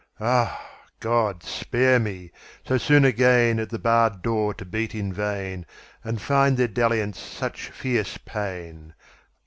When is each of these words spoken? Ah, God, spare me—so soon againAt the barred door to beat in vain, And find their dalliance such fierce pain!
Ah, 0.19 0.67
God, 0.99 1.43
spare 1.43 1.99
me—so 1.99 2.79
soon 2.79 3.03
againAt 3.03 3.69
the 3.69 3.77
barred 3.77 4.23
door 4.23 4.51
to 4.55 4.65
beat 4.65 4.95
in 4.95 5.13
vain, 5.13 5.63
And 6.03 6.19
find 6.19 6.57
their 6.57 6.67
dalliance 6.67 7.19
such 7.19 7.69
fierce 7.69 8.17
pain! 8.17 8.95